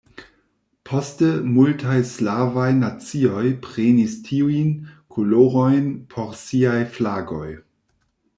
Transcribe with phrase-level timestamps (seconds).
[0.89, 1.27] Poste
[1.57, 4.73] multaj slavaj nacioj prenis tiujn
[5.17, 7.49] kolorojn por siaj flagoj.